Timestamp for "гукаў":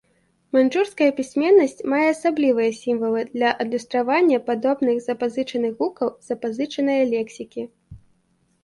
5.85-6.07